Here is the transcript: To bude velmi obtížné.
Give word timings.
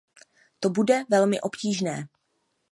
To 0.59 0.69
bude 0.69 1.03
velmi 1.09 1.41
obtížné. 1.41 2.07